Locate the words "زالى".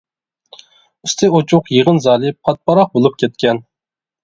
2.07-2.33